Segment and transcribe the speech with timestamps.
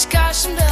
[0.00, 0.69] sky someday.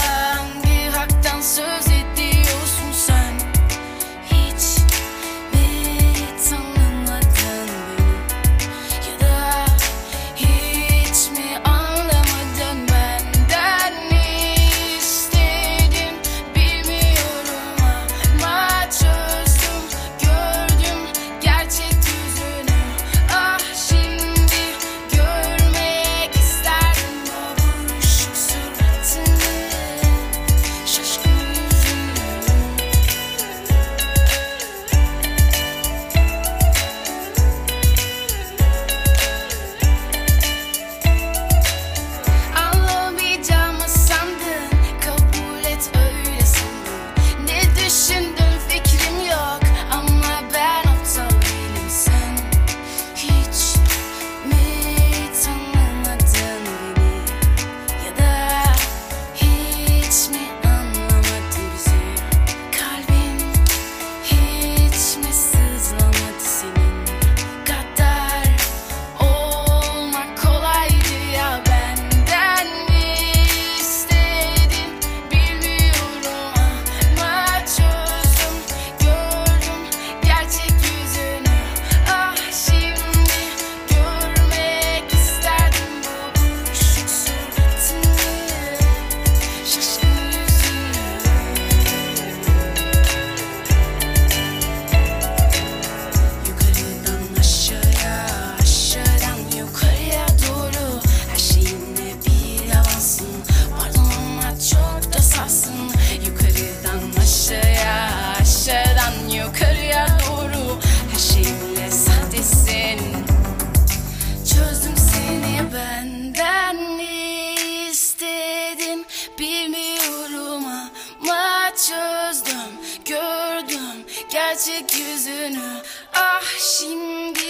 [124.68, 125.82] Gerçek yüzünü.
[126.14, 127.40] Ah şimdi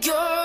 [0.00, 0.43] görmek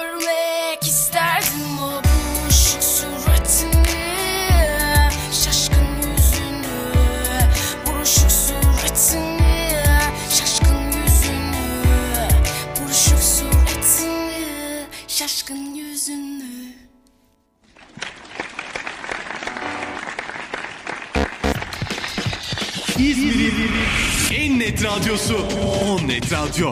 [24.69, 25.35] en net radyosu.
[25.71, 26.71] On Net Radyo.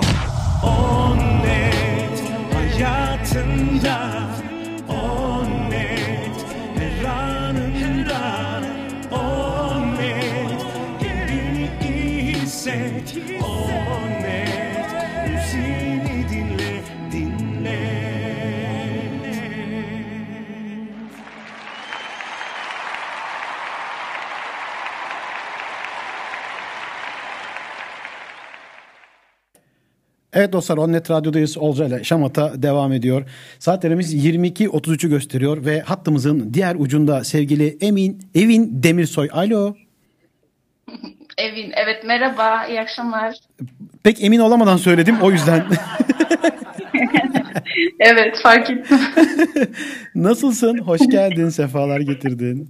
[0.63, 2.21] On net
[2.53, 4.27] hayatında.
[4.87, 6.45] On net
[6.77, 8.61] her anında
[9.11, 10.61] On net
[10.99, 13.15] kendini iyi hisset.
[13.41, 13.86] On
[30.37, 31.57] Evet dostlar Onnet Radyo'dayız.
[31.57, 33.29] Olca ile Şamata devam ediyor.
[33.59, 39.29] Saatlerimiz 22.33'ü gösteriyor ve hattımızın diğer ucunda sevgili Emin Evin Demirsoy.
[39.31, 39.75] Alo.
[41.37, 41.71] Evin.
[41.75, 42.65] Evet merhaba.
[42.67, 43.35] iyi akşamlar.
[44.03, 45.65] Pek emin olamadan söyledim o yüzden.
[47.99, 48.99] Evet fark ettim.
[50.15, 50.77] Nasılsın?
[50.77, 51.49] Hoş geldin.
[51.49, 52.69] Sefalar getirdin.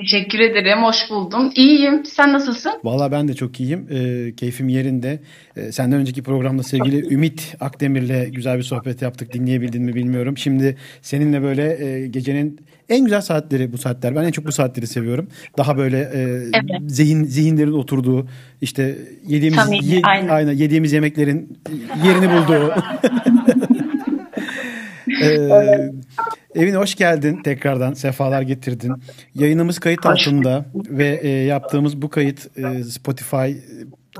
[0.00, 0.82] Teşekkür ederim.
[0.82, 1.52] Hoş buldum.
[1.56, 2.04] İyiyim.
[2.04, 2.72] Sen nasılsın?
[2.84, 3.86] Valla ben de çok iyiyim.
[3.90, 5.20] Ee, keyfim yerinde.
[5.56, 9.32] Ee, senden önceki programda sevgili Ümit Akdemir'le güzel bir sohbet yaptık.
[9.32, 10.38] Dinleyebildin mi bilmiyorum.
[10.38, 14.16] Şimdi seninle böyle e, gecenin en güzel saatleri bu saatler.
[14.16, 15.28] Ben en çok bu saatleri seviyorum.
[15.58, 16.18] Daha böyle e,
[16.54, 16.80] Evet.
[16.86, 18.26] zihin zihinlerin oturduğu
[18.60, 20.52] işte yediğimiz Samimi, aynen.
[20.52, 21.58] yediğimiz yemeklerin
[22.04, 22.72] yerini bulduğu.
[25.22, 25.90] Ee,
[26.54, 28.92] evine hoş geldin tekrardan sefalar getirdin.
[29.34, 33.52] Yayınımız kayıt altında ve e, yaptığımız bu kayıt e, Spotify,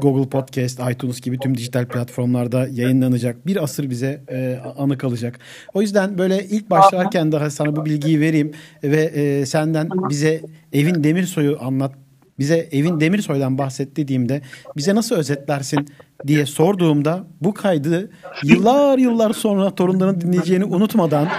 [0.00, 3.46] Google Podcast, iTunes gibi tüm dijital platformlarda yayınlanacak.
[3.46, 5.38] Bir asır bize e, anı kalacak.
[5.74, 8.52] O yüzden böyle ilk başlarken daha sana bu bilgiyi vereyim
[8.82, 10.42] ve e, senden bize
[10.72, 11.92] Evin Demirsoy'u anlat.
[12.38, 14.42] Bize Evin Demirsoy'dan bahset dediğimde
[14.76, 15.88] bize nasıl özetlersin
[16.26, 18.10] diye sorduğumda bu kaydı
[18.42, 21.28] yıllar yıllar sonra torunların dinleyeceğini unutmadan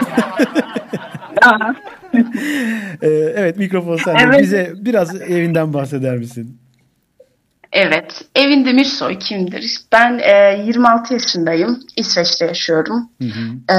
[3.01, 4.21] Ee, evet mikrofon sende.
[4.23, 4.41] Evet.
[4.41, 6.59] Bize biraz evinden bahseder misin?
[7.71, 8.21] Evet.
[8.35, 9.77] Evin Demirsoy kimdir?
[9.91, 11.79] Ben e, 26 yaşındayım.
[11.95, 13.09] İsveç'te yaşıyorum.
[13.69, 13.73] E,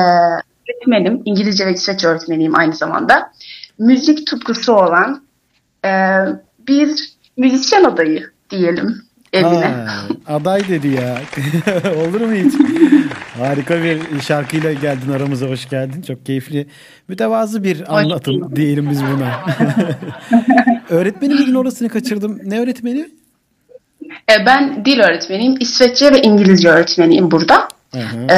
[0.69, 1.23] öğretmenim.
[1.25, 3.33] İngilizce ve İsveç öğretmeniyim aynı zamanda.
[3.79, 5.23] Müzik tutkusu olan
[5.85, 5.91] e,
[6.71, 9.03] bir müzisyen adayı diyelim
[9.33, 9.65] evine.
[9.67, 11.19] Ha, aday dedi ya.
[11.97, 12.55] Olur mu hiç?
[13.39, 16.03] Harika bir şarkıyla geldin aramıza hoş geldin.
[16.03, 16.67] Çok keyifli.
[17.09, 19.45] Mütevazı bir anlatım diyelim biz buna.
[20.91, 22.41] Öğretmeni miydin orasını kaçırdım.
[22.45, 23.09] Ne öğretmeni?
[24.05, 25.57] E, ben dil öğretmeniyim.
[25.61, 27.69] İsveççe ve İngilizce öğretmeniyim burada.
[27.93, 28.29] Hı hı.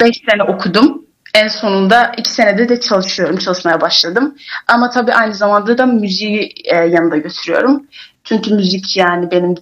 [0.00, 1.01] 5 sene okudum.
[1.34, 4.34] En sonunda 2 senede de çalışıyorum, çalışmaya başladım.
[4.68, 7.86] Ama tabii aynı zamanda da müziği e, yanında götürüyorum.
[8.24, 9.54] Çünkü müzik yani benim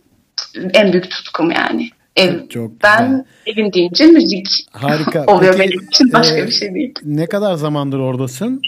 [0.74, 1.90] en büyük tutkum yani.
[2.16, 5.24] Ev, Çok- çok ben evin deyince müzik Harika.
[5.26, 6.12] oluyor Peki, benim için.
[6.12, 6.94] Başka e, bir şey değil.
[7.04, 8.62] Ne kadar zamandır oradasın?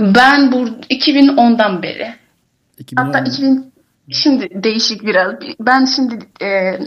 [0.00, 2.14] Ben bu 2010'dan beri
[2.78, 3.04] 2010.
[3.06, 3.72] Hatta 2000
[4.10, 5.34] şimdi değişik biraz.
[5.60, 6.78] Ben şimdi e,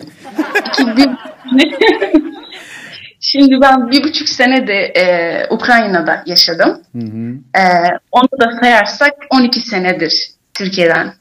[0.74, 1.18] 2000
[3.20, 5.04] şimdi ben bir buçuk sene de e,
[5.50, 6.82] Ukrayna'da yaşadım.
[6.96, 7.34] Hı hı.
[7.60, 7.64] E,
[8.12, 11.14] onu da sayarsak 12 senedir Türkiye'den.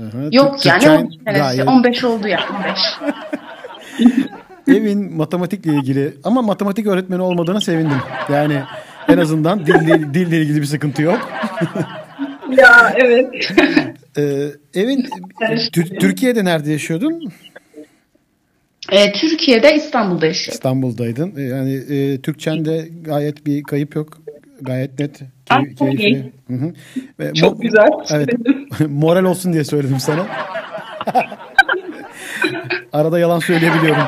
[0.00, 0.28] Hı.
[0.32, 1.40] Yok Türk- yani Türkçen 12 senesi.
[1.40, 2.78] gayet- 15 oldu ya 15.
[4.68, 7.98] Evin matematikle ilgili ama matematik öğretmeni olmadığına sevindim.
[8.32, 8.62] Yani
[9.08, 11.28] en azından dille, dille ilgili bir sıkıntı yok.
[12.58, 13.26] ya evet.
[14.18, 15.06] Ee, evin
[15.72, 17.32] Tür- Türkiye'de nerede yaşıyordun?
[18.92, 20.54] E, Türkiye'de İstanbul'da yaşıyorum.
[20.56, 21.34] İstanbul'daydın.
[21.36, 24.18] Ee, Yani e, Türkçende gayet bir kayıp yok.
[24.60, 25.20] Gayet net.
[25.50, 26.32] Key- çok iyi.
[26.48, 26.72] Hı hı.
[27.20, 27.88] Ve Çok güzel.
[28.10, 28.28] Evet.
[28.88, 30.26] Moral olsun diye söyledim sana.
[32.92, 34.02] Arada yalan söyleyebiliyorum.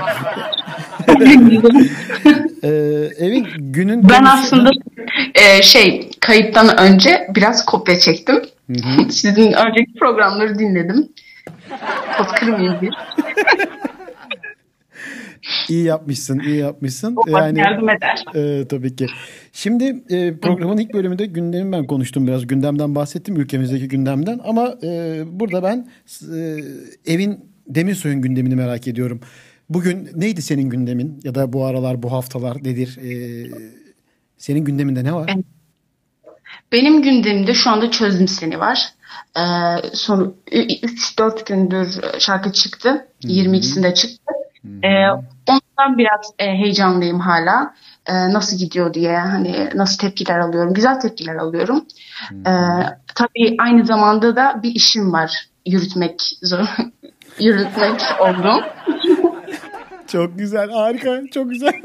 [2.62, 2.68] Ee,
[3.26, 4.70] evin günün Ben konusu- aslında
[5.34, 8.42] e, şey kayıttan önce biraz kopya çektim.
[9.10, 11.08] Sizin önceki programları dinledim.
[12.18, 12.90] Kod kırmayayım bir.
[15.68, 17.16] İyi yapmışsın, iyi yapmışsın.
[17.26, 18.24] Yani, yardım eder.
[18.34, 19.06] e, tabii ki.
[19.52, 22.46] Şimdi e, programın ilk bölümünde gündemi ben konuştum biraz.
[22.46, 24.40] Gündemden bahsettim, ülkemizdeki gündemden.
[24.44, 25.88] Ama e, burada ben
[26.34, 26.58] e,
[27.06, 29.20] evin Demirsoy'un gündemini merak ediyorum.
[29.68, 31.20] Bugün neydi senin gündemin?
[31.24, 32.98] Ya da bu aralar, bu haftalar nedir?
[33.02, 33.10] E,
[34.38, 35.34] senin gündeminde ne var?
[36.72, 38.78] Benim gündemimde şu anda çözdüm seni var.
[39.36, 39.40] Ee,
[39.92, 41.88] son 3-4 gündür
[42.18, 43.06] şarkı çıktı.
[43.24, 44.32] 22'sinde çıktı.
[44.84, 44.88] E,
[45.48, 47.74] ondan biraz e, heyecanlıyım hala.
[48.06, 50.74] E, nasıl gidiyor diye hani nasıl tepkiler alıyorum.
[50.74, 51.84] Güzel tepkiler alıyorum.
[52.32, 52.52] E,
[53.14, 56.66] tabii aynı zamanda da bir işim var yürütmek zor
[57.40, 58.64] yürütmek oldum.
[60.12, 61.72] Çok güzel, harika, çok güzel.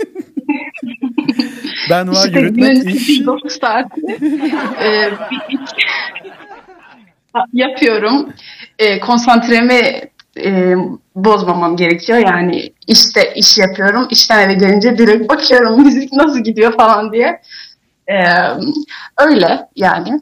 [1.90, 3.22] ben var İşte yürütmek iş.
[3.50, 4.02] saati
[4.82, 5.60] e, bir
[7.54, 8.34] yapıyorum.
[8.80, 10.76] E, konsantremi e,
[11.16, 12.18] bozmamam gerekiyor.
[12.20, 14.08] Yani işte iş yapıyorum.
[14.12, 17.42] İşten eve gelince direkt bakıyorum müzik nasıl gidiyor falan diye.
[18.08, 18.16] E,
[19.18, 20.22] öyle yani.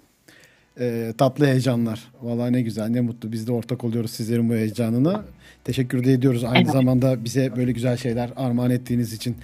[0.80, 2.00] Ee, tatlı heyecanlar.
[2.22, 3.32] Vallahi ne güzel, ne mutlu.
[3.32, 5.24] Biz de ortak oluyoruz sizlerin bu heyecanına.
[5.64, 6.72] Teşekkür de ediyoruz aynı Evet.
[6.72, 9.38] zamanda bize böyle güzel şeyler armağan ettiğiniz için.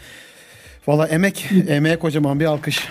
[0.88, 2.88] Vallahi emek, emeğe kocaman bir alkış.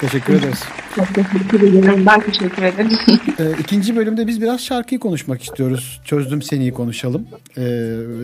[0.00, 0.62] Teşekkür ederiz.
[0.96, 2.06] Çok teşekkür ederim.
[2.06, 2.90] Ben teşekkür ederim.
[3.40, 6.00] Ee, ikinci bölümde biz biraz şarkıyı konuşmak istiyoruz.
[6.04, 7.26] Çözdüm seni'yi konuşalım.
[7.58, 7.62] Ee,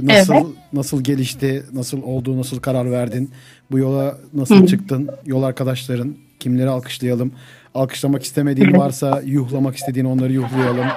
[0.02, 0.44] nasıl Evet.
[0.72, 3.30] nasıl gelişti, nasıl oldu, nasıl karar verdin,
[3.70, 7.32] bu yola nasıl çıktın, yol arkadaşların, kimleri alkışlayalım,
[7.74, 10.86] alkışlamak istemediğin varsa yuhlamak istediğin onları yuhlayalım.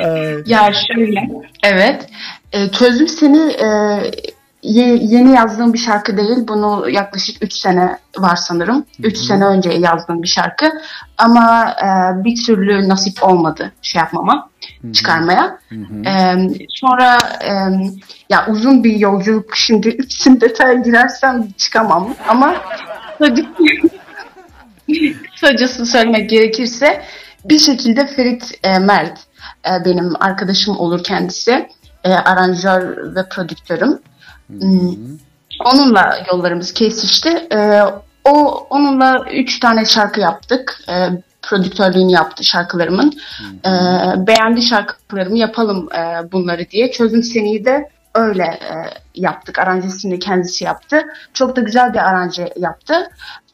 [0.00, 1.20] Ee, Ya şöyle,
[1.64, 2.06] evet.
[2.52, 3.66] E, Çözdüm Seni e,
[4.64, 6.48] ye- yeni yazdığım bir şarkı değil.
[6.48, 8.84] Bunu yaklaşık 3 sene var sanırım.
[9.02, 10.72] 3 sene önce yazdığım bir şarkı.
[11.18, 11.86] Ama e,
[12.24, 14.50] bir türlü nasip olmadı şey yapmama,
[14.92, 15.58] çıkarmaya.
[16.06, 16.36] E,
[16.68, 17.50] sonra e,
[18.30, 19.56] ya uzun bir yolculuk.
[19.56, 22.14] Şimdi bütün detaya girersem çıkamam.
[22.28, 22.54] Ama
[25.34, 27.02] kısacası söylemek gerekirse
[27.44, 29.18] bir şekilde Ferit e, Mert
[29.66, 31.68] e, benim arkadaşım olur kendisi.
[32.04, 33.98] E, aranjör ve prodüktörüm.
[34.48, 35.18] Hmm.
[35.64, 37.48] Onunla yollarımız kesişti.
[37.52, 37.80] E,
[38.24, 40.80] o onunla üç tane şarkı yaptık.
[40.88, 41.08] E,
[41.42, 43.12] prodüktörlüğünü yaptı şarkılarımın.
[43.66, 43.70] E,
[44.26, 46.90] beğendi şarkılarımı yapalım e, bunları diye.
[46.90, 48.74] Çözüm Seni'yi de öyle e,
[49.14, 49.58] yaptık.
[49.58, 51.02] Aranjesini kendisi yaptı.
[51.34, 52.94] Çok da güzel bir aranje yaptı.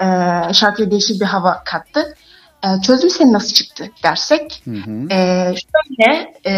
[0.00, 0.06] E,
[0.52, 2.14] şarkıya değişik bir hava kattı.
[2.64, 4.62] E, çözüm Seni nasıl çıktı dersek.
[5.11, 6.54] E, şöyle e,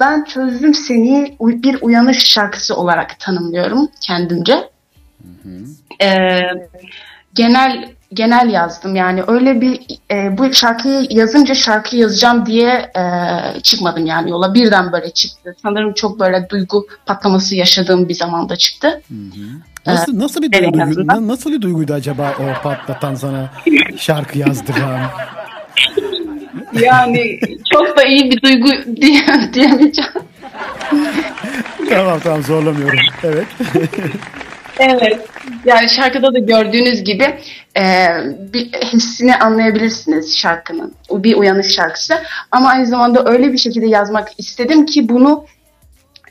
[0.00, 4.70] ben Çözdüm Seni bir uyanış şarkısı olarak tanımlıyorum kendimce.
[6.02, 6.40] E,
[7.34, 13.02] genel genel yazdım yani öyle bir e, bu şarkıyı yazınca şarkı yazacağım diye e,
[13.60, 15.56] çıkmadım yani yola birden böyle çıktı.
[15.62, 19.02] Sanırım çok böyle duygu patlaması yaşadığım bir zamanda çıktı.
[19.86, 23.50] nasıl nasıl bir duygu, nasıl bir duyguydu acaba o patlatan sana
[23.96, 25.00] şarkı yazdıran?
[26.72, 27.40] Yani
[27.72, 28.68] çok da iyi bir duygu
[29.00, 30.10] diye, diyemeyeceğim.
[31.90, 32.98] tamam tamam zorlamıyorum.
[33.22, 33.46] Evet.
[34.78, 35.28] Evet.
[35.64, 37.38] Yani şarkıda da gördüğünüz gibi
[37.78, 38.06] e,
[38.52, 40.94] bir hissini anlayabilirsiniz şarkının.
[41.08, 42.14] O bir uyanış şarkısı.
[42.50, 45.44] Ama aynı zamanda öyle bir şekilde yazmak istedim ki bunu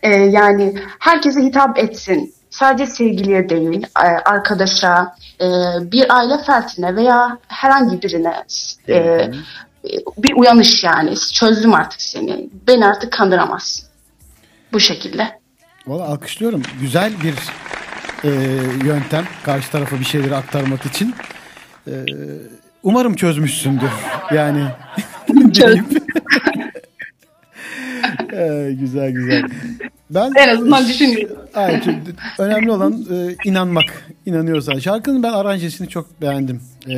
[0.03, 2.33] e, yani herkese hitap etsin.
[2.49, 5.45] Sadece sevgiliye değil, e, arkadaşa, e,
[5.91, 8.33] bir aile fertine veya herhangi birine
[8.89, 9.31] e,
[10.17, 11.15] bir uyanış yani.
[11.33, 12.49] Çözdüm artık seni.
[12.67, 13.87] Beni artık kandıramazsın.
[14.73, 15.39] Bu şekilde.
[15.87, 16.61] Valla alkışlıyorum.
[16.81, 17.35] Güzel bir
[18.23, 18.29] e,
[18.85, 21.15] yöntem karşı tarafa bir şeyleri aktarmak için.
[21.87, 21.91] E,
[22.83, 23.89] umarım çözmüşsündür.
[24.33, 24.63] Yani
[25.55, 25.85] deyip.
[28.33, 29.43] E, güzel güzel.
[30.09, 31.37] Ben En azından düşünüyorum.
[32.39, 34.05] Önemli olan e, inanmak.
[34.25, 34.79] İnanıyorsan.
[34.79, 36.61] Şarkının ben aranjesini çok beğendim.
[36.87, 36.95] E,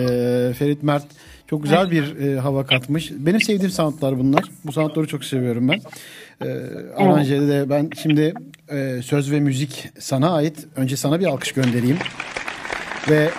[0.60, 1.06] Ferit Mert
[1.50, 3.12] çok güzel bir e, hava katmış.
[3.12, 4.44] Benim sevdiğim soundlar bunlar.
[4.66, 5.82] Bu soundları çok seviyorum ben.
[6.46, 6.48] E,
[6.98, 8.34] aranjede de ben şimdi
[8.72, 10.68] e, söz ve müzik sana ait.
[10.76, 11.98] Önce sana bir alkış göndereyim.
[13.10, 13.30] Ve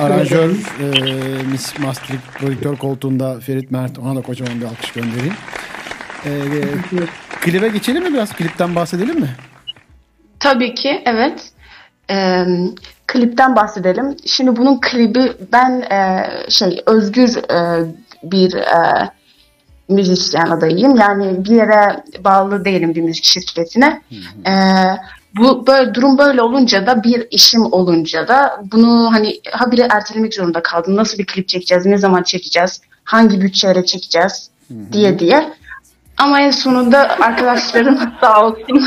[0.00, 5.34] aranjör, e, mis, mastering, prodüktör koltuğunda Ferit Mert ona da kocaman bir alkış göndereyim.
[6.24, 7.06] E, e,
[7.40, 8.32] klibe geçelim mi biraz?
[8.32, 9.30] Klipten bahsedelim mi?
[10.40, 11.52] Tabii ki evet.
[12.10, 12.44] Ee,
[13.06, 14.16] klipten bahsedelim.
[14.26, 17.86] Şimdi bunun klibi ben e, şey özgür e,
[18.22, 19.10] bir e,
[19.88, 20.96] müzisyen adayıyım.
[20.96, 24.02] Yani bir yere bağlı değilim bir müzik şirketine.
[24.46, 24.52] Ee,
[25.36, 30.62] bu böyle durum böyle olunca da bir işim olunca da bunu hani habire ertelemek zorunda
[30.62, 30.96] kaldım.
[30.96, 31.86] Nasıl bir klip çekeceğiz?
[31.86, 32.80] Ne zaman çekeceğiz?
[33.04, 34.50] Hangi bütçeyle çekeceğiz?
[34.92, 35.52] diye diye.
[36.18, 38.84] Ama en sonunda arkadaşlarım sağ olsun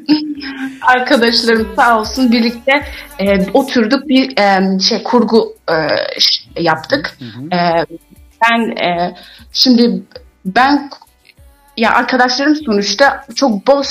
[0.82, 2.84] arkadaşlarım sağ olsun birlikte
[3.18, 5.74] e, oturduk bir e, şey kurgu e,
[6.62, 7.18] yaptık.
[7.52, 7.58] E,
[8.42, 9.14] ben e,
[9.52, 10.02] şimdi
[10.44, 10.90] ben
[11.76, 13.88] ya arkadaşlarım sonuçta çok boş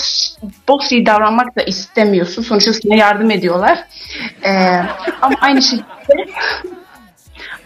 [0.67, 2.41] boş iyi davranmak da istemiyorsun.
[2.41, 3.79] Sonuçta sana yardım ediyorlar.
[4.45, 4.51] E,
[5.21, 5.85] ama aynı şekilde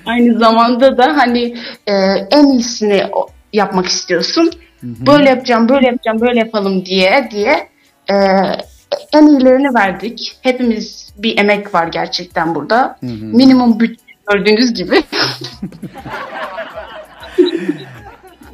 [0.05, 1.93] aynı zamanda da hani e,
[2.31, 3.03] en iyisini
[3.53, 4.51] yapmak istiyorsun.
[4.83, 7.69] Böyle yapacağım, böyle yapacağım, böyle yapalım diye diye
[8.09, 8.15] e,
[9.13, 10.37] en iyilerini verdik.
[10.41, 12.97] Hepimiz bir emek var gerçekten burada.
[13.01, 15.03] Minimum bütçe gördüğünüz gibi.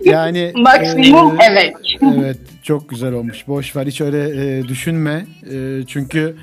[0.03, 1.99] Yani Maksimum e, emek.
[2.01, 3.47] Evet çok güzel olmuş.
[3.47, 5.25] Boş ver hiç öyle e, düşünme.
[5.51, 6.35] E, çünkü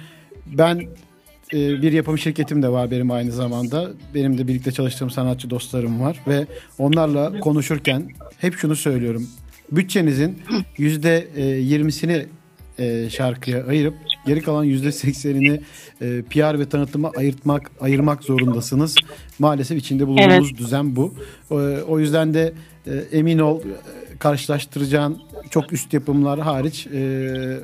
[0.47, 0.81] ben
[1.53, 3.91] e, bir yapım şirketim de var benim aynı zamanda.
[4.15, 6.47] Benim de birlikte çalıştığım sanatçı dostlarım var ve
[6.79, 8.09] onlarla konuşurken
[8.41, 9.29] hep şunu söylüyorum.
[9.73, 10.39] Bütçenizin
[10.79, 12.27] yüzde e, yirmisini
[12.79, 13.95] e, şarkıya ayırıp
[14.27, 15.61] geri kalan yüzde seksenini
[16.01, 18.95] e, PR ve tanıtıma ayırtmak ayırmak zorundasınız.
[19.39, 21.15] Maalesef içinde bulunduğumuz düzen bu.
[21.51, 21.55] E,
[21.89, 22.53] o yüzden de
[22.87, 25.19] e, emin ol e, karşılaştıracağın
[25.51, 26.99] çok üst yapımlar hariç e,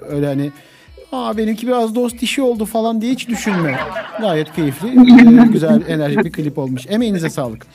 [0.08, 0.50] öyle hani
[1.12, 3.76] Aa benimki biraz dost işi oldu falan diye hiç düşünme.
[4.20, 6.82] Gayet keyifli, e, güzel, enerjik bir klip olmuş.
[6.88, 7.66] Emeğinize sağlık.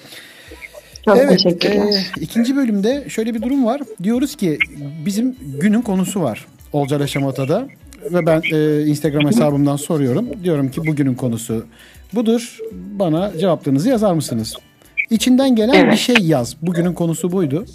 [1.05, 1.75] Çok Evet, teşekkürler.
[2.17, 3.81] e, ikinci bölümde şöyle bir durum var.
[4.03, 4.57] Diyoruz ki
[5.05, 7.67] bizim günün konusu var Olcay Şamata'da.
[8.13, 10.43] Ve ben e, Instagram hesabımdan soruyorum.
[10.43, 11.65] Diyorum ki bugünün konusu
[12.13, 12.57] budur.
[12.71, 14.55] Bana cevaplarınızı yazar mısınız?
[15.09, 15.93] İçinden gelen Evet.
[15.93, 16.55] bir şey yaz.
[16.61, 17.65] Bugünün konusu buydu.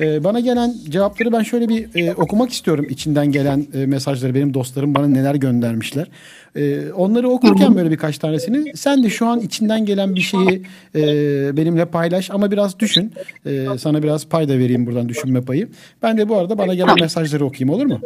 [0.00, 2.86] E, bana gelen cevapları ben şöyle bir e, okumak istiyorum.
[2.90, 6.06] İçinden gelen e, mesajları benim dostlarım bana neler göndermişler.
[6.56, 10.62] E, onları okurken böyle birkaç tanesini sen de şu an içinden gelen bir şeyi
[10.94, 11.02] e,
[11.56, 13.12] benimle paylaş ama biraz düşün.
[13.46, 15.68] E, sana biraz payda vereyim buradan düşünme payı.
[16.02, 18.00] Ben de bu arada bana gelen mesajları okuyayım olur mu?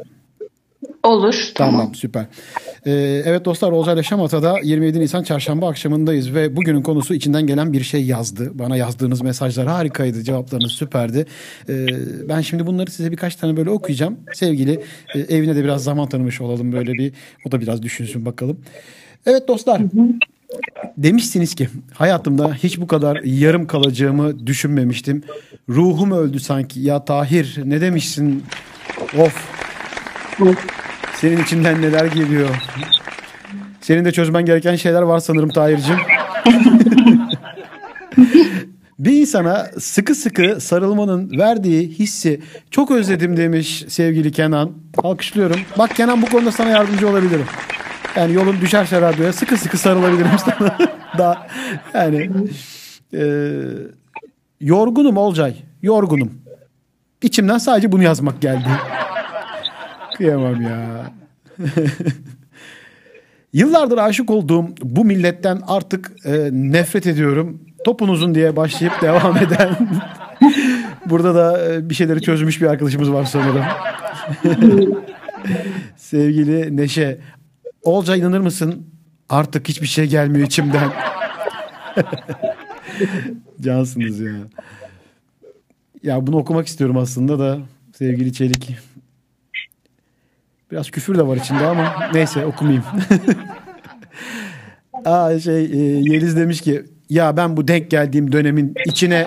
[1.05, 1.35] Olur.
[1.55, 1.95] Tamam, Tamam.
[1.95, 2.27] süper.
[2.87, 7.83] Ee, evet dostlar Olcay Şamata'da 27 Nisan çarşamba akşamındayız ve bugünün konusu içinden gelen bir
[7.83, 8.51] şey yazdı.
[8.55, 11.27] Bana yazdığınız mesajlar harikaydı, cevaplarınız süperdi.
[11.69, 11.87] Ee,
[12.29, 14.17] ben şimdi bunları size birkaç tane böyle okuyacağım.
[14.35, 14.81] Sevgili
[15.15, 17.13] e, evine de biraz zaman tanımış olalım böyle bir.
[17.47, 18.61] O da biraz düşünsün bakalım.
[19.27, 19.83] Evet dostlar.
[20.97, 25.23] Demişsiniz ki hayatımda hiç bu kadar yarım kalacağımı düşünmemiştim.
[25.69, 26.81] Ruhum öldü sanki.
[26.81, 28.45] Ya Tahir ne demişsin?
[29.19, 29.55] Of
[31.25, 32.49] senin içinden neler geliyor?
[33.81, 35.97] Senin de çözmen gereken şeyler var sanırım Tahir'cim.
[38.99, 42.41] Bir insana sıkı sıkı sarılmanın verdiği hissi
[42.71, 44.73] çok özledim demiş sevgili Kenan.
[44.99, 45.61] Alkışlıyorum.
[45.79, 47.47] Bak Kenan bu konuda sana yardımcı olabilirim.
[48.17, 50.79] Yani yolun düşerse radyoya sıkı sıkı sarılabilirim sana.
[51.19, 51.47] da
[51.95, 52.31] yani
[53.15, 53.25] e,
[54.61, 55.55] yorgunum Olcay.
[55.83, 56.33] Yorgunum.
[57.23, 58.69] İçimden sadece bunu yazmak geldi.
[60.17, 61.11] Kıyamam ya.
[63.53, 67.61] Yıllardır aşık olduğum bu milletten artık e, nefret ediyorum.
[67.85, 69.77] Topun uzun diye başlayıp devam eden.
[71.07, 73.65] Burada da e, bir şeyleri çözmüş bir arkadaşımız var sanırım.
[75.97, 77.19] Sevgili Neşe.
[77.83, 78.87] Olca inanır mısın?
[79.29, 80.93] Artık hiçbir şey gelmiyor içimden.
[83.61, 84.33] Cansınız ya.
[86.03, 87.59] Ya bunu okumak istiyorum aslında da
[87.99, 88.77] sevgili Çelik.
[90.75, 92.85] Biraz küfür de var içinde ama neyse okumayayım.
[95.05, 99.27] Aa şey e, Yeliz demiş ki ya ben bu denk geldiğim dönemin içine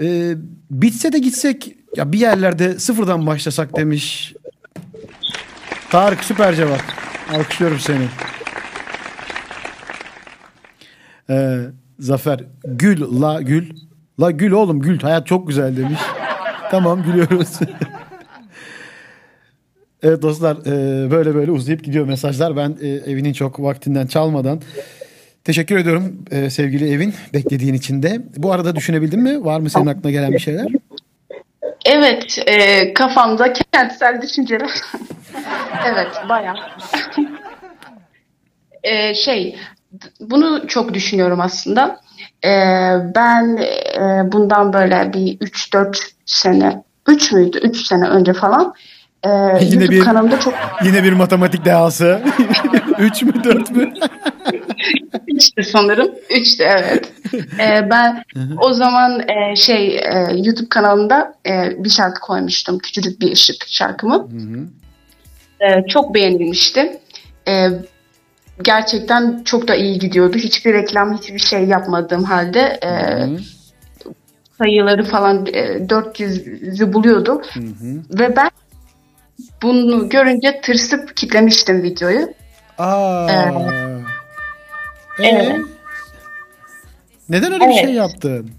[0.00, 0.34] e,
[0.70, 4.34] bitse de gitsek ya bir yerlerde sıfırdan başlasak demiş.
[5.90, 6.82] Tarık süper cevap.
[7.34, 8.06] Alkışlıyorum seni.
[11.30, 11.58] Ee,
[11.98, 13.70] Zafer gül la gül.
[14.20, 16.00] La gül oğlum gül hayat çok güzel demiş.
[16.72, 17.48] Tamam gülüyoruz.
[20.02, 22.56] evet dostlar e, böyle böyle uzayıp gidiyor mesajlar.
[22.56, 24.60] Ben e, evinin çok vaktinden çalmadan
[25.44, 28.20] teşekkür ediyorum e, sevgili evin beklediğin için de.
[28.36, 29.44] Bu arada düşünebildin mi?
[29.44, 30.66] Var mı senin aklına gelen bir şeyler?
[31.84, 34.70] Evet, e, kafamda kentsel düşünceler.
[35.86, 36.56] evet, bayağı.
[38.82, 39.56] e, şey,
[40.20, 42.00] bunu çok düşünüyorum aslında.
[42.44, 42.48] E,
[43.14, 43.56] ben
[43.96, 45.96] e, bundan böyle bir 3-4
[46.26, 47.58] sene, 3 müydü?
[47.58, 48.74] 3 sene önce falan
[49.22, 52.20] e, YouTube bir- kanalımda çok Yine bir matematik dehası.
[52.98, 53.92] Üç mü dört mü?
[55.28, 56.10] Üçtü sanırım.
[56.30, 57.12] Üçtü evet.
[57.60, 58.24] Ee, ben
[58.60, 62.78] o zaman e, şey e, YouTube kanalımda e, bir şarkı koymuştum.
[62.78, 64.28] Küçücük bir ışık şarkımı.
[65.60, 67.00] E, çok beğenilmişti.
[67.48, 67.68] E,
[68.62, 70.36] gerçekten çok da iyi gidiyordu.
[70.36, 72.90] Hiçbir reklam, hiçbir şey yapmadığım halde e,
[74.58, 77.42] sayıları falan e, 400'ü buluyordu.
[78.10, 78.50] Ve ben
[79.62, 82.28] bunu görünce tırsıp kitlemiştim videoyu.
[82.78, 83.26] Aa.
[83.30, 83.54] Evet.
[85.20, 85.26] Ee?
[85.26, 85.56] Evet.
[87.28, 87.84] Neden öyle bir Evet.
[87.84, 88.50] şey yaptın?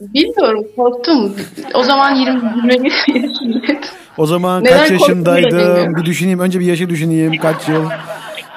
[0.00, 1.36] Bilmiyorum korktum.
[1.74, 3.78] O zaman 20 20 yaşındaydım.
[4.18, 5.96] O zaman Neden kaç yaşındaydım?
[5.96, 6.40] Bir düşüneyim.
[6.40, 7.36] Önce bir yaşı düşüneyim.
[7.36, 7.90] Kaç yıl?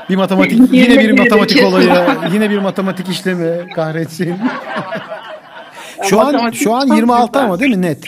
[0.10, 1.70] Bir matematik, yine bir 21 matematik yaşında.
[1.70, 4.36] olayı, yine bir matematik işlemi kahretsin.
[6.04, 7.46] şu an şu an çok 26 güzel.
[7.46, 8.06] ama değil mi net?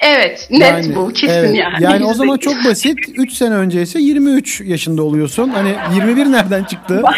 [0.00, 1.54] Evet net bu kesin evet.
[1.54, 1.84] yani.
[1.84, 2.40] Yani o zaman %100.
[2.40, 2.98] çok basit.
[3.16, 5.48] 3 sene önce ise 23 yaşında oluyorsun.
[5.48, 7.02] Hani 21 nereden çıktı?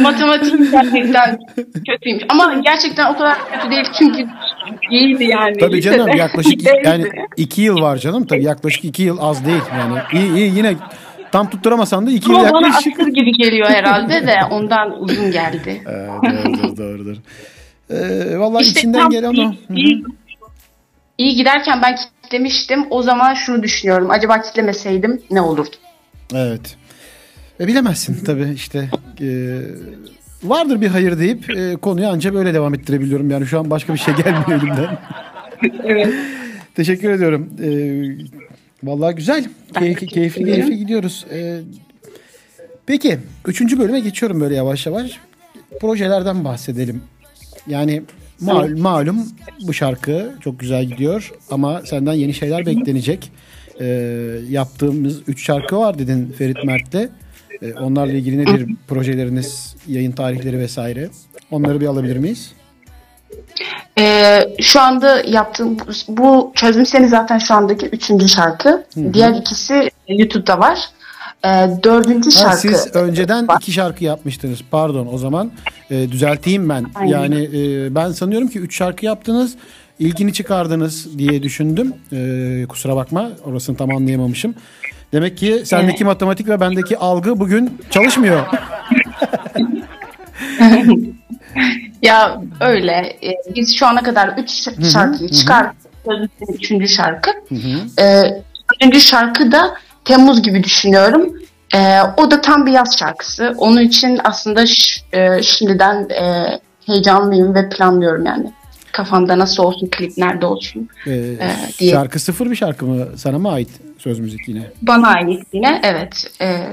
[0.00, 1.38] Matematik gerçekten
[1.86, 2.24] kötüymüş.
[2.28, 4.26] Ama gerçekten o kadar kötü değil çünkü
[4.90, 5.58] iyiydi yani.
[5.58, 7.04] Tabii canım yaklaşık yani
[7.36, 8.26] 2 yıl var canım.
[8.26, 9.62] Tabii yaklaşık 2 yıl az değil.
[9.78, 10.74] Yani iyi iyi yine
[11.32, 13.00] tam tutturamasan da 2 yıl Ama bana yaklaşık.
[13.00, 15.82] asır gibi geliyor herhalde de ondan uzun geldi.
[16.26, 17.16] Evet, doğrudur doğrudur.
[17.90, 19.54] Ee, vallahi İşte içinden gelen o.
[19.74, 20.04] iyi,
[21.18, 22.86] iyi giderken ben kitlemiştim.
[22.90, 24.10] O zaman şunu düşünüyorum.
[24.10, 25.70] Acaba kitlemeseydim ne olurdu?
[26.34, 26.76] Evet.
[27.60, 28.88] E, bilemezsin tabii işte.
[29.20, 29.26] e,
[30.48, 33.30] vardır bir hayır deyip e, konuyu ancak böyle devam ettirebiliyorum.
[33.30, 34.98] Yani şu an başka bir şey gelmiyor elimden.
[35.84, 36.14] Evet.
[36.74, 37.48] Teşekkür ediyorum.
[37.62, 37.68] E,
[38.82, 39.44] vallahi güzel.
[39.78, 41.26] Keyifli, keyifli, keyifli gidiyoruz.
[41.32, 41.60] E,
[42.86, 43.18] peki.
[43.46, 45.18] Üçüncü bölüme geçiyorum böyle yavaş yavaş.
[45.80, 47.02] Projelerden bahsedelim.
[47.66, 48.02] Yani
[48.40, 49.28] mal, malum
[49.66, 53.32] bu şarkı çok güzel gidiyor ama senden yeni şeyler beklenecek.
[53.80, 53.86] E,
[54.48, 57.08] yaptığımız üç şarkı var dedin Ferit Mert'le.
[57.62, 61.08] E, onlarla ilgili nedir projeleriniz, yayın tarihleri vesaire?
[61.50, 62.52] Onları bir alabilir miyiz?
[63.98, 65.76] Ee, şu anda yaptığım
[66.08, 68.84] bu- çözüm seni zaten şu andaki üçüncü şarkı.
[69.12, 70.78] Diğer ikisi YouTube'da var.
[71.44, 71.48] Ee,
[71.84, 72.58] dördüncü Ha, şarkı.
[72.58, 74.60] siz önceden iki şarkı yapmıştınız.
[74.70, 75.50] Pardon o zaman
[75.90, 76.86] e, düzelteyim ben.
[76.94, 77.10] Aynen.
[77.12, 79.54] Yani e, ben sanıyorum ki üç şarkı yaptınız.
[79.98, 81.94] İlkini çıkardınız diye düşündüm.
[82.12, 84.54] E, kusura bakma orasını tam anlayamamışım.
[85.16, 88.46] Demek ki sendeki matematik ve bendeki algı bugün çalışmıyor.
[92.02, 93.16] Ya öyle.
[93.22, 94.50] Ee, biz şu ana kadar üç
[94.92, 95.28] şarkıyı
[96.04, 97.30] Seni üçüncü şarkı.
[98.00, 98.42] Ee,
[98.74, 99.74] üçüncü şarkı da
[100.04, 101.32] Temmuz gibi düşünüyorum.
[101.74, 103.54] Ee, o da tam bir yaz şarkısı.
[103.58, 106.46] Onun için aslında ş- e, şimdiden e,
[106.86, 108.52] heyecanlıyım ve planlıyorum yani.
[108.92, 110.88] Kafamda nasıl olsun, klip nerede olsun.
[111.06, 111.36] E,
[111.78, 111.92] diye.
[111.92, 113.06] şarkı sıfır bir şarkı mı?
[113.16, 114.70] Sana mı ait söz müzik yine?
[114.82, 116.30] Bana ait yine evet.
[116.40, 116.66] E,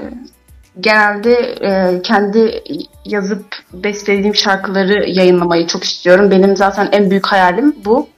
[0.80, 1.32] genelde
[1.62, 2.62] e, kendi
[3.04, 6.30] yazıp bestelediğim şarkıları yayınlamayı çok istiyorum.
[6.30, 8.08] Benim zaten en büyük hayalim bu.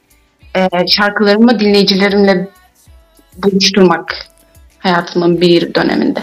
[0.57, 2.49] E, şarkılarımı dinleyicilerimle
[3.43, 4.27] buluşturmak
[4.79, 6.21] hayatımın bir döneminde.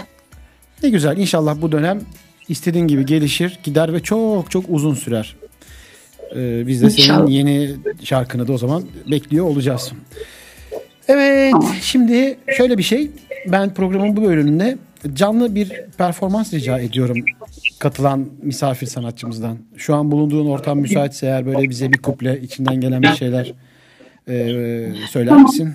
[0.82, 1.16] Ne güzel.
[1.16, 2.00] İnşallah bu dönem
[2.48, 5.36] istediğin gibi gelişir, gider ve çok çok uzun sürer.
[6.36, 7.30] Ee, biz de senin İnşallah.
[7.30, 7.70] yeni
[8.04, 9.92] şarkını da o zaman bekliyor olacağız.
[11.08, 13.10] Evet, şimdi şöyle bir şey.
[13.46, 14.78] Ben programın bu bölümünde
[15.14, 17.16] canlı bir performans rica ediyorum
[17.78, 19.58] katılan misafir sanatçımızdan.
[19.76, 23.52] Şu an bulunduğun ortam müsaitse eğer böyle bize bir kuple içinden gelen bir şeyler
[24.28, 25.74] e, söyler misin?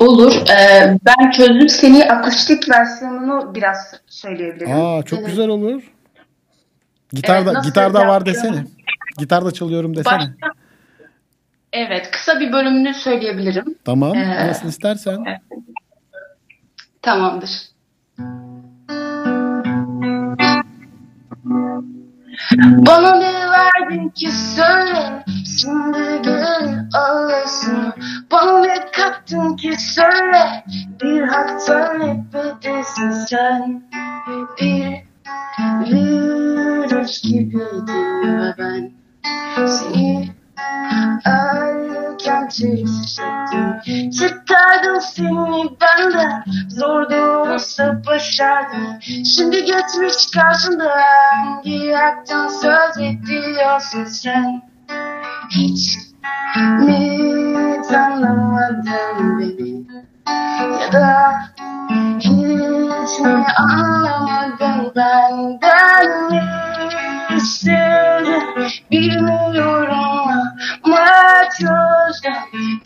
[0.00, 0.32] Olur.
[0.50, 4.72] E, ben çözdüm seni akustik versiyonunu biraz söyleyebilirim.
[4.72, 5.82] Aa çok güzel olur.
[7.12, 8.64] Gitarda Evet, gitarda var desene.
[9.18, 10.14] Gitarda çalıyorum desene.
[10.14, 10.61] Başta-
[11.72, 13.78] Evet, kısa bir bölümünü söyleyebilirim.
[13.84, 14.14] Tamam.
[14.16, 15.24] Ee, Nasıl istersen.
[17.02, 17.50] Tamamdır.
[22.58, 25.24] Bana ne verdin ki söyle
[25.60, 27.92] Şimdi gel alasın
[28.32, 30.64] Bana ne kattın ki söyle
[31.02, 33.82] Bir hak talep edesin sen
[34.60, 35.11] Bir
[48.42, 49.00] başardın
[49.36, 54.62] Şimdi geçmiş karşında Hangi haktan söz ediyorsun sen?
[55.50, 55.98] Hiç
[56.56, 59.86] mi tanımadın beni?
[60.80, 61.32] Ya da
[62.18, 66.42] hiç mi anlamadın benden ne
[67.36, 68.42] istedin
[68.90, 69.98] Bilmiyorum
[70.84, 71.08] ama
[71.58, 72.32] çözdüm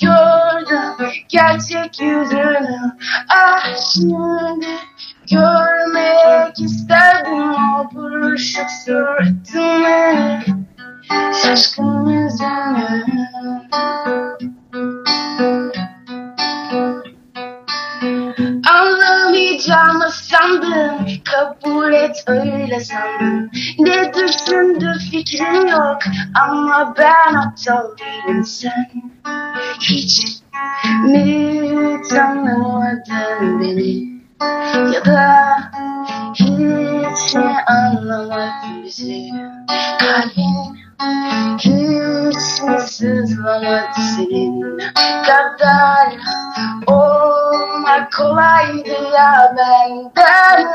[0.01, 2.97] Gördüm gerçek yüzünü.
[3.29, 4.67] Ah şimdi
[5.31, 10.41] görmek isterdim O buruşuk suratını.
[11.43, 13.05] Şaşkın yüzünü.
[18.71, 25.99] Anlamayacağımı sandın Kabul et öyle sandın Ne düşündü fikrin yok
[26.43, 28.91] Ama ben aptal değilim sen.
[29.81, 30.23] Hiç
[31.05, 35.57] mi tanımadın beni Ya da
[36.35, 39.31] hiç mi anlamadın bizi.
[39.99, 40.77] Kalbin
[41.59, 44.79] hiç mi sızlamadı senin.
[45.27, 46.13] Kadar
[46.87, 50.67] Olmak kolaydı ya benden.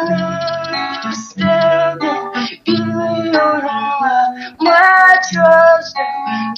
[0.71, 2.33] Ne istedin
[2.67, 3.69] bilmiyorum
[4.59, 6.53] ama çözdüm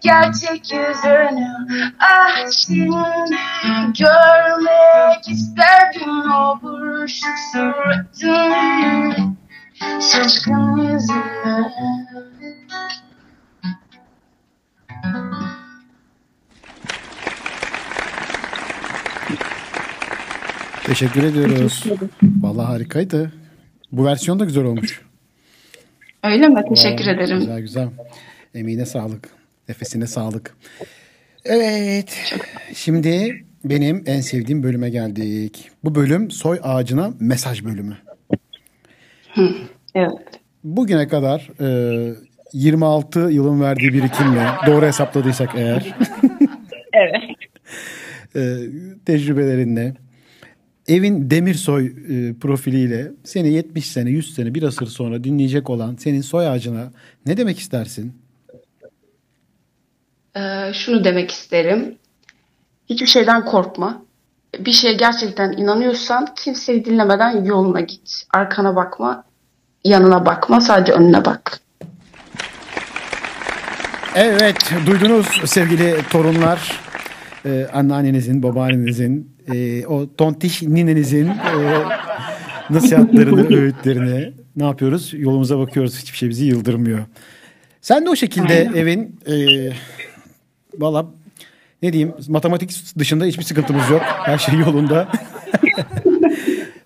[0.00, 3.36] gerçek yüzünü Ah şimdi
[3.98, 9.34] görmek isterdim o buruşuk suratını
[10.12, 11.70] Şaşkın yüzünü
[20.84, 21.84] Teşekkür ediyoruz.
[22.22, 23.32] Vallahi harikaydı.
[23.92, 25.02] Bu versiyon da güzel olmuş.
[26.24, 26.64] Öyle mi?
[26.68, 27.38] Teşekkür Aa, ederim.
[27.38, 27.88] Güzel güzel.
[28.54, 29.28] Emeğine sağlık.
[29.68, 30.56] Nefesine sağlık.
[31.44, 32.34] Evet.
[32.74, 35.70] Şimdi benim en sevdiğim bölüme geldik.
[35.84, 37.96] Bu bölüm soy ağacına mesaj bölümü.
[39.94, 40.12] Evet.
[40.64, 42.14] Bugüne kadar e,
[42.52, 45.94] 26 yılın verdiği birikimle doğru hesapladıysak eğer
[46.92, 47.22] Evet.
[48.36, 48.58] e,
[49.06, 49.94] tecrübelerinle
[50.88, 56.20] Evin Demirsoy e, profiliyle seni 70 sene 100 sene bir asır sonra dinleyecek olan senin
[56.20, 56.92] soy ağacına
[57.26, 58.23] ne demek istersin?
[60.36, 61.98] Ee, şunu demek isterim.
[62.90, 64.02] Hiçbir şeyden korkma.
[64.58, 68.22] Bir şeye gerçekten inanıyorsan kimseyi dinlemeden yoluna git.
[68.32, 69.24] Arkana bakma,
[69.84, 71.60] yanına bakma, sadece önüne bak.
[74.14, 76.80] Evet duydunuz sevgili torunlar
[77.46, 81.34] e, anneannenizin babaannenizin e, o tontiş ninenizin e,
[82.70, 87.04] nasihatlerini öğütlerini ne yapıyoruz yolumuza bakıyoruz hiçbir şey bizi yıldırmıyor.
[87.80, 88.74] Sen de o şekilde Aynen.
[88.74, 89.34] evin e,
[90.78, 91.06] valla
[91.82, 95.08] ne diyeyim matematik dışında hiçbir sıkıntımız yok her şey yolunda.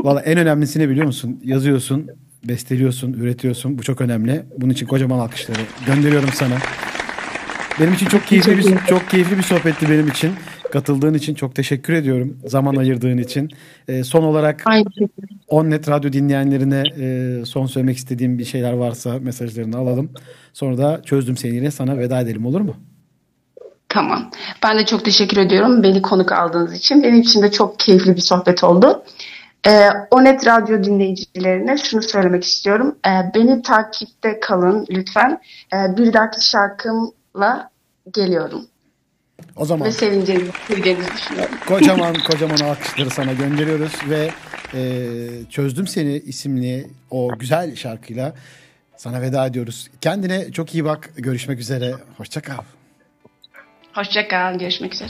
[0.01, 1.40] Valla en önemlisi ne biliyor musun?
[1.44, 2.07] Yazıyorsun,
[2.44, 3.79] besteliyorsun, üretiyorsun.
[3.79, 4.42] Bu çok önemli.
[4.59, 6.55] Bunun için kocaman alkışları gönderiyorum sana.
[7.81, 10.33] Benim için çok keyifli bir çok keyifli bir sohbetti benim için.
[10.72, 12.38] Katıldığın için çok teşekkür ediyorum.
[12.46, 13.48] Zaman ayırdığın için.
[13.88, 14.64] Ee, son olarak.
[15.48, 20.11] Onnet Radyo dinleyenlerine e, son söylemek istediğim bir şeyler varsa mesajlarını alalım.
[20.53, 22.77] Sonra da çözdüm seniyle sana veda edelim olur mu?
[23.88, 24.31] Tamam.
[24.62, 27.03] Ben de çok teşekkür ediyorum beni konuk aldığınız için.
[27.03, 29.05] Benim için de çok keyifli bir sohbet oldu.
[29.66, 32.96] Ee, Onet Radyo dinleyicilerine şunu söylemek istiyorum.
[33.07, 35.40] Ee, beni takipte kalın lütfen.
[35.74, 37.70] Ee, bir dahaki şarkımla
[38.14, 38.66] geliyorum.
[39.57, 41.55] O zaman Ve sevineceğinizi, düşünüyorum.
[41.68, 44.31] kocaman kocaman alkışları sana gönderiyoruz ve
[44.74, 44.81] e,
[45.51, 48.35] Çözdüm Seni isimli o güzel şarkıyla
[48.96, 49.88] sana veda ediyoruz.
[50.01, 51.11] Kendine çok iyi bak.
[51.16, 51.94] Görüşmek üzere.
[52.16, 52.62] Hoşça kal.
[53.99, 54.59] Hoşça kal.
[54.59, 55.09] Görüşmek üzere.